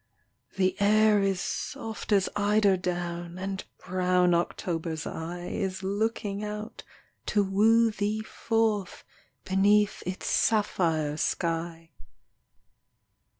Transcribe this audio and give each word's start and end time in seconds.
The 0.57 0.75
air 0.81 1.21
is 1.21 1.39
soft 1.39 2.11
as 2.11 2.27
eider 2.35 2.75
down; 2.75 3.37
And 3.37 3.63
brown 3.85 4.33
October's 4.33 5.05
eye 5.05 5.49
Is 5.49 5.83
looking 5.83 6.43
out 6.43 6.83
to 7.27 7.43
woo 7.43 7.91
thee 7.91 8.23
forth 8.23 9.03
Beneath 9.45 10.01
its 10.07 10.25
sapphire 10.25 11.17
sky. 11.17 11.91